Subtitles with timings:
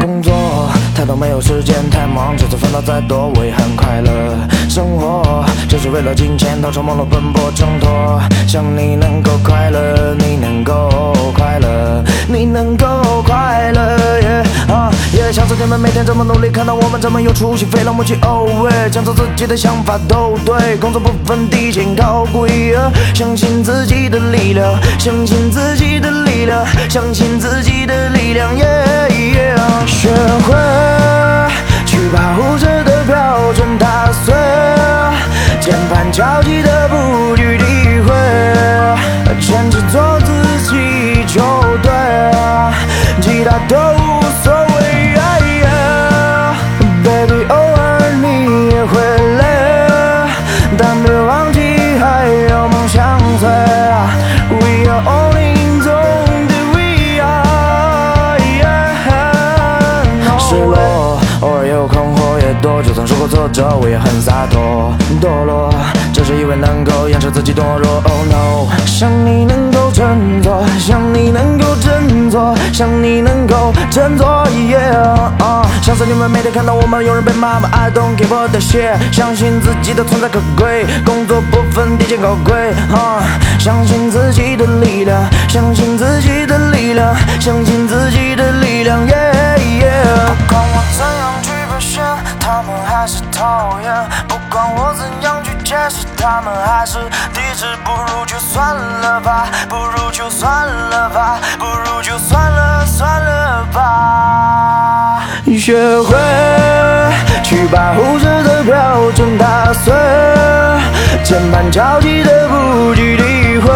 [0.00, 0.32] 工作
[0.94, 4.36] 太多没有时间，太忙，就算烦恼再多，我也很快乐。
[4.68, 8.20] 生活就是为了金钱，到处忙碌奔波挣脱。
[8.46, 10.90] 想你能够快乐，你能够
[15.60, 18.14] 人们每天这么努力，看到我们这么有出息，非常默契。
[18.22, 22.74] 哦喂，讲出自己的想法都对，工作不分低贱高贵，
[23.14, 28.50] 相信自己的力量，相信自己的力量，相信自己的力量。
[29.86, 30.54] 学会
[31.84, 34.32] 去保护着的标准打碎，
[35.60, 36.79] 键盘敲击的
[60.50, 62.82] 失落，偶尔也有困惑，也多。
[62.82, 64.92] 就算受过挫折，我也很洒脱。
[65.22, 65.72] 堕落，
[66.12, 68.02] 只是以为能够掩饰自己堕落。
[68.02, 74.26] Oh no，想你能够振作，想你能够振作，想你能够振作。
[74.50, 74.98] Yeah，
[75.38, 82.72] 啊，相信你们每天看到我们有人被骂吗？I don't give a shit，相信自己的存在可贵，工作不分低贱高贵。
[82.90, 83.22] 啊，
[83.60, 87.99] 相信自己的力量，相信自己的力量，相信自
[93.40, 93.90] 讨厌；
[94.28, 96.98] 不管我怎样去解释，他们还是
[97.32, 97.64] 抵制。
[97.82, 105.22] 不如就算了吧，不如就算了吧，不如就算了算了吧。
[105.58, 106.18] 学会
[107.42, 109.94] 去把护着的标准打碎，
[111.24, 113.72] 键盘敲击的不去理会，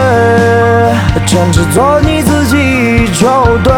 [1.26, 3.26] 坚持做你自己就
[3.64, 3.72] 对，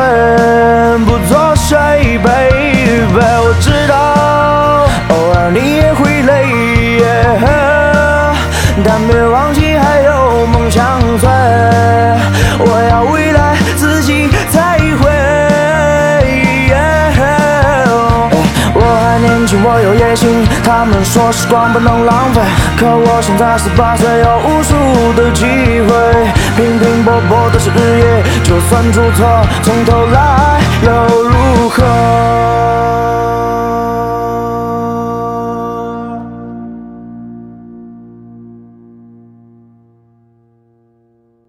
[1.04, 2.74] 不做谁，baby。
[3.18, 3.95] 我知道，
[9.08, 11.28] 别忘记还有梦相随。
[12.58, 15.10] 我要未来自己才会。
[18.78, 20.46] 我还年轻，我有野心。
[20.64, 22.40] 他们说时光不能浪费，
[22.78, 24.74] 可我现在十八岁，有无数
[25.14, 25.88] 的机会。
[26.56, 30.55] 平平波波的是日夜，就算出错，从头来？